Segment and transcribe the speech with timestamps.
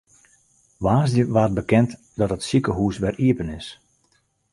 [0.83, 1.89] Woansdei waard bekend
[2.19, 3.67] dat it sikehûs wer iepen is.